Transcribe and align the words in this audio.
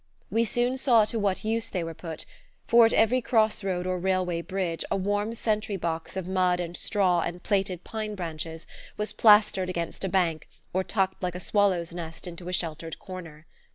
We 0.31 0.45
soon 0.45 0.77
saw 0.77 1.05
to 1.05 1.19
what 1.19 1.45
use 1.45 1.69
they 1.69 1.83
were 1.83 1.93
put, 1.93 2.25
for 2.67 2.87
at 2.87 2.93
every 2.93 3.21
cross 3.21 3.63
road 3.63 3.85
or 3.85 3.99
railway 3.99 4.41
bridge 4.41 4.83
a 4.89 4.97
warm 4.97 5.35
sentry 5.35 5.77
box 5.77 6.17
of 6.17 6.27
mud 6.27 6.59
and 6.59 6.75
straw 6.75 7.21
and 7.21 7.43
plaited 7.43 7.83
pine 7.83 8.15
branches 8.15 8.65
was 8.97 9.13
plastered 9.13 9.69
against 9.69 10.03
a 10.03 10.09
bank 10.09 10.49
or 10.73 10.83
tucked 10.83 11.21
like 11.21 11.35
a 11.35 11.39
swallow's 11.39 11.93
nest 11.93 12.25
into 12.25 12.49
a 12.49 12.53
sheltered 12.53 12.97
corner. 12.97 13.45